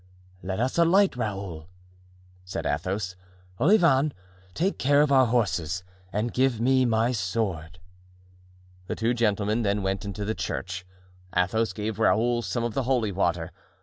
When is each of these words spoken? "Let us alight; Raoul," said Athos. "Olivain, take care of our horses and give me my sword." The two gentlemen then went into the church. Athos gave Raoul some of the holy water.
"Let 0.41 0.59
us 0.59 0.79
alight; 0.79 1.15
Raoul," 1.15 1.69
said 2.43 2.65
Athos. 2.65 3.15
"Olivain, 3.59 4.13
take 4.55 4.79
care 4.79 5.01
of 5.03 5.11
our 5.11 5.27
horses 5.27 5.83
and 6.11 6.33
give 6.33 6.59
me 6.59 6.85
my 6.85 7.11
sword." 7.11 7.77
The 8.87 8.95
two 8.95 9.13
gentlemen 9.13 9.61
then 9.61 9.83
went 9.83 10.03
into 10.03 10.25
the 10.25 10.33
church. 10.33 10.87
Athos 11.37 11.71
gave 11.73 11.99
Raoul 11.99 12.41
some 12.41 12.63
of 12.63 12.73
the 12.73 12.81
holy 12.89 13.11
water. 13.11 13.51